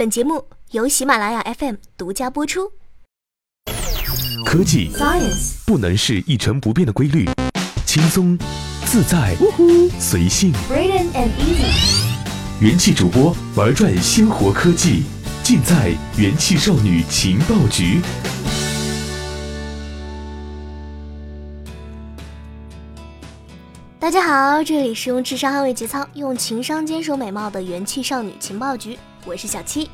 [0.00, 2.72] 本节目由喜马拉雅 FM 独家播出。
[4.46, 7.28] 科技 Science 不能是一成不变的规律，
[7.84, 8.38] 轻松、
[8.86, 9.36] 自在、
[9.98, 10.54] 随性。
[10.70, 12.62] Brilliant and easy。
[12.62, 15.02] 元气主播玩转鲜活科技，
[15.42, 18.00] 尽在元气少女情报局。
[23.98, 29.90] 大家好，这里是用智商捍卫节操，用情商坚守美貌的元气少女情报局，我是小七。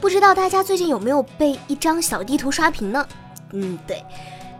[0.00, 3.06] 不知道大家最近有没有被一张小地图刷屏呢？
[3.52, 4.04] 嗯，对，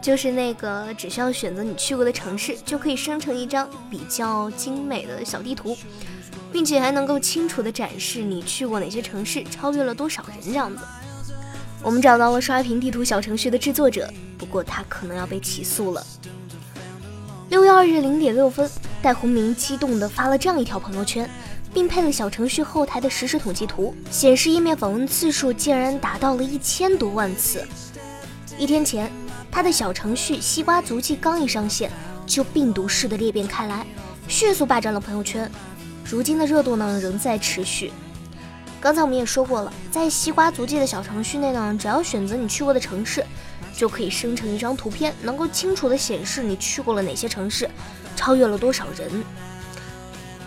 [0.00, 5.76] 就是那个只需要选择你去过的城市，就可以生成一张比较精美的小地图，
[6.52, 10.82] 并且还能够清楚的展示你去过哪些城市，超越了多少人这样子。
[11.82, 16.06] 我们找到了刷屏地图小程序的制作者，不过他可能要被起诉了。
[17.48, 18.70] 六月二日零点六分，
[19.02, 21.28] 戴宏明激动地发了这样一条朋友圈，
[21.72, 27.66] 并配了小程序后台的实时统计图，显示页面访问次数竟然达到了一千多万次。
[28.58, 29.10] 一天前，
[29.50, 31.90] 他的小程序“西瓜足迹”刚一上线，
[32.26, 33.86] 就病毒式的裂变开来，
[34.28, 35.50] 迅速霸占了朋友圈。
[36.04, 37.92] 如今的热度呢，仍在持续。
[38.80, 43.24] 刚才我们也说过了，在“西瓜足迹”的小程序内呢，只要选择你去过的城市。
[43.74, 47.68] 就可以生成一张图片，能够清楚地显示你去过了哪些城市，
[48.14, 49.24] 超越了多少人。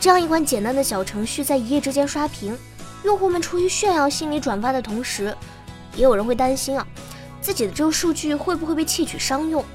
[0.06, 2.56] 这样一款简单的小程序在一夜之间刷屏，
[3.04, 5.36] 用户们出于炫耀心理转发的同时，
[5.96, 6.86] 也有人会担心啊，
[7.42, 9.66] 自己的这个数据会不会被窃取商用？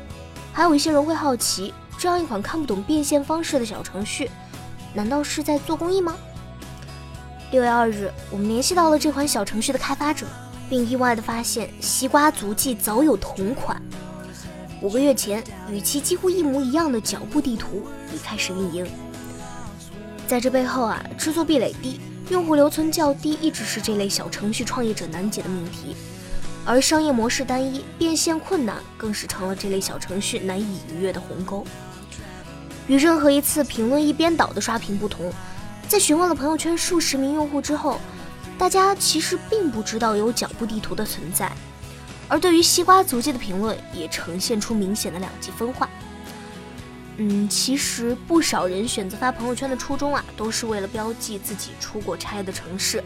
[0.53, 4.31] 还有一些人会好奇，这样一款看不懂变现方式的小程序，
[4.95, 6.15] 难道是在做公益吗？
[7.51, 10.25] 六月二日，我们联系到了这款小程序的开发者。
[10.69, 13.83] 并意外地发现，西瓜足迹早有同款。
[14.81, 18.87] 五个月前，与其几乎一模一样的脚步地图已开始运营。
[20.31, 25.97] 在这背后啊，制作壁垒低、用户留存较低，一直是这类小程序创业者难解的命题。
[26.65, 31.67] 而商业模式单一、变现困难，更是成了这类小程序难以逾越的鸿沟。
[32.87, 35.33] 与任何一次评论一边倒的刷屏不同，
[35.89, 37.99] 在询问了朋友圈数十名用户之后。
[38.57, 41.51] 大家其实并不知道有脚步地图的存在，
[42.29, 45.91] 而对于西瓜足迹的评论也呈现出明显的两极分化。
[47.23, 53.05] 嗯，其实不少人选择发朋友圈的初衷啊，都是为了标记自己出过差的城市，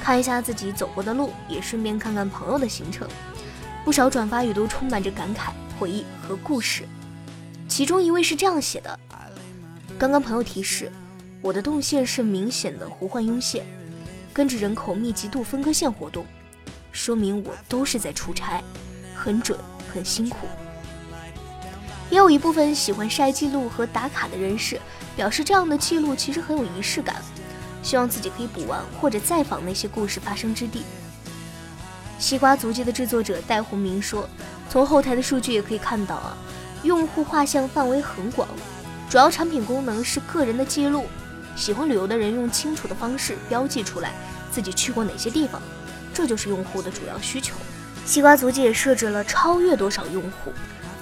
[0.00, 3.06] 看一下自己走过的路，也顺便看看朋友的行程。
[3.84, 6.88] 不少转发语都充满着感慨、回忆和故事。
[7.68, 8.98] 其中一位是这样写的：
[9.98, 10.90] 刚刚朋友提示，
[11.42, 13.66] 我的动线是明显的胡换拥线。
[14.32, 16.24] 跟着人口密集度分割线活动，
[16.92, 18.62] 说明我都是在出差，
[19.14, 19.58] 很准，
[19.92, 20.46] 很辛苦。
[22.10, 24.80] 也有一部分喜欢晒记录和打卡的人士
[25.14, 27.16] 表示，这样的记录其实很有仪式感，
[27.82, 30.82] 希望自己可以补完或者再访那些故事发生之地。
[32.18, 34.28] 西瓜足迹的制作者戴宏明说，
[34.68, 36.36] 从后台的数据也可以看到啊，
[36.82, 38.48] 用户画像范围很广，
[39.08, 41.06] 主要产品功能是个人的记录。
[41.56, 44.12] 喜欢旅游的人用清楚的方式标记出来
[44.50, 45.62] 自己去过哪些地方，
[46.12, 47.54] 这就是用户的主要需求。
[48.04, 50.52] 西瓜足迹也设置了超越多少用户，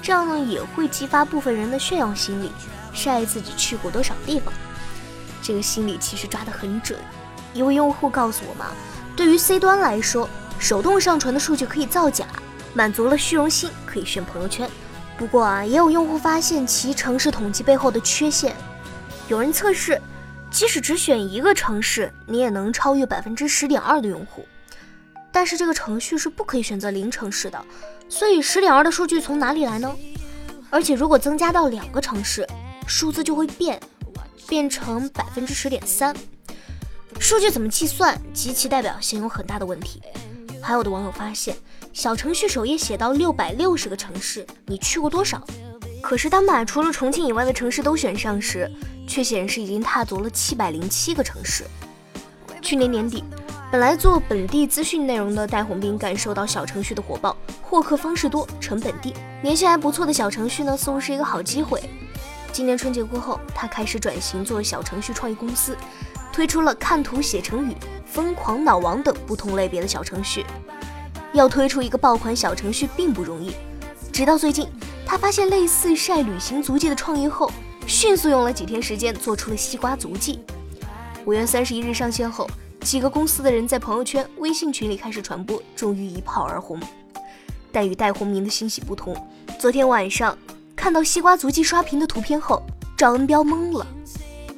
[0.01, 2.53] 这样呢也会激发部分人的炫耀心理，
[2.93, 4.53] 晒自己去过多少地方。
[5.43, 6.99] 这个心理其实抓得很准。
[7.55, 8.67] 一位用户告诉我们，
[9.17, 12.27] 对于 C 端来说，手动上传的数据可以造假，
[12.75, 14.69] 满足了虚荣心，可以炫朋友圈。
[15.17, 18.55] 不过啊，也有用户发现其城市统计背后的缺陷，
[19.29, 20.01] 有人测试。
[20.51, 24.49] 即使只选一个城市，你也能超越百分之十点二的用户。
[25.33, 27.65] 但是这个程序是不可以选择零城市的，
[28.09, 29.95] 所以十点二的数据从哪里来呢？
[30.71, 32.47] 而且如果增加到两个城市，
[32.87, 33.81] 数字就会变，
[34.49, 36.15] 变成百分之十点三。
[37.19, 38.21] 数据怎么计算？
[38.33, 40.03] 及其代表性有很大的问题。
[40.61, 41.57] 还有的网友发现，
[41.93, 45.43] 小程序首页写到六百六十个城市，你去过多少？
[46.03, 48.71] 可是当把除了重庆以外的城市都选上时，
[49.07, 51.65] 却显示已经踏足了七百零七个城市。
[52.61, 53.25] 去年年底，
[53.71, 59.13] 本来做本地资讯内容的戴宏斌感受到小程序的火爆，获客方式多，成本低，
[59.43, 61.79] 年限还不错的小程序呢，似乎是一个好机会。
[62.51, 65.77] 今年春节过后，他开始转型做小程序创意公司，
[66.33, 67.77] 推出了看图写成语、
[68.07, 70.47] 疯狂脑王等不同类别的小程序。
[71.35, 73.53] 要推出一个爆款小程序并不容易，
[74.11, 74.67] 直到最近，
[75.05, 77.53] 他发现类似晒旅行足迹的创意后。
[77.87, 80.41] 迅速用了几天时间做出了西瓜足迹。
[81.25, 82.47] 五月三十一日上线后，
[82.81, 86.81] 几个公司的人在朋友圈、微信群里开始传播，终于一炮而红。
[87.71, 89.15] 但与戴宏明的欣喜不同，
[89.59, 90.37] 昨天晚上
[90.75, 92.63] 看到西瓜足迹刷屏的图片后，
[92.97, 93.87] 赵恩彪懵了。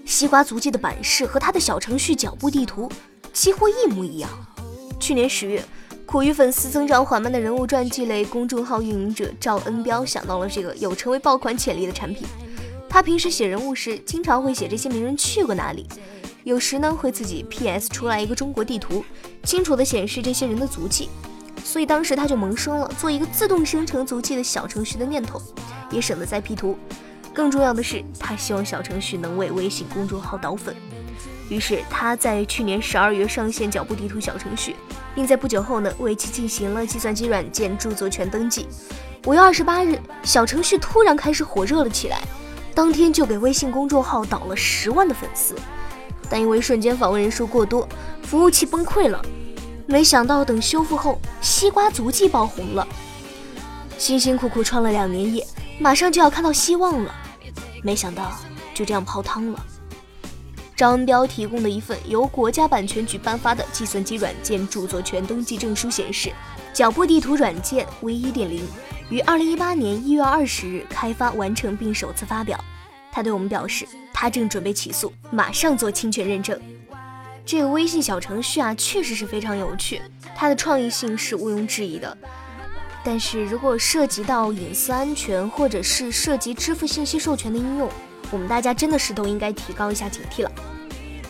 [0.05, 2.91] 西瓜足迹的版式和他的小程序脚步地图
[3.33, 4.31] 几乎一模一样。
[4.99, 5.65] 去年十月，
[6.07, 12.27] 苦于粉丝增长缓慢的人物传记类公众号运营者赵恩彪想到了这个有成为爆款潜力的产品。
[12.89, 15.87] 他平时写人物时，经常会写这些名人去过哪里，
[16.45, 19.05] 有时呢会自己 PS 出来一个中国地图，
[19.45, 21.09] 清楚的显示这些人的足迹。
[21.63, 25.41] 所以当时他就萌生了做一个自动生成足迹的小程序的念头，
[25.91, 26.77] 也省得再 P 图。
[27.35, 30.75] 更重要的是，他希望小程序能为微信公众号导粉。
[31.49, 34.75] 于是他在去年十二月上线脚步地图小程序，
[35.15, 38.67] 并在不久后呢为其进行了计算机软件著作权登记。
[39.27, 42.23] 五月二十八日，小程序突然开始火热了起来。
[42.75, 45.55] 当天就给微信公众号导了十万的粉丝，
[46.31, 47.87] 但因为瞬间访问人数过多，
[48.23, 49.21] 服务器崩溃了。
[49.87, 52.87] 没想到等修复后，西瓜足迹爆红了。
[53.99, 55.45] 辛辛苦苦创了两年业，
[55.81, 57.13] 马上就要看到希望了，
[57.83, 58.33] 没想到
[58.73, 59.67] 就这样泡汤了。
[60.77, 66.33] 张恩彪提供的一份由国家版权局颁发的计算机软件著作权登记证书显示，
[66.73, 68.67] 脚步地图软件 V 一点零
[69.11, 72.59] 于二零一八年一月二十日开发完成并首次发表。
[73.13, 73.87] 他对我们表示，
[74.21, 76.61] 他正准备起诉，马上做侵权认证。
[77.47, 80.03] 这个微信小程序啊，确实是非常有趣，
[80.37, 82.15] 它的创意性是毋庸置疑的。
[83.03, 87.89] 但是如果涉及到隐私安全，或者是涉及支付信息授权的应用，
[88.31, 90.53] 我们大家真的是都应该提高一下警惕了。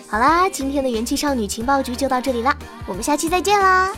[0.08, 2.56] 好啦，今天的元气少女情报局就到这里啦，
[2.88, 3.92] 我们下期再见啦！